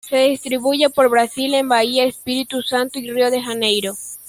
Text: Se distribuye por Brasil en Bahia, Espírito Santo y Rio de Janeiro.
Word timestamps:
Se 0.03 0.17
distribuye 0.17 0.89
por 0.89 1.09
Brasil 1.09 1.53
en 1.53 1.67
Bahia, 1.69 2.05
Espírito 2.05 2.63
Santo 2.63 2.97
y 2.97 3.07
Rio 3.11 3.29
de 3.29 3.39
Janeiro. 3.39 3.93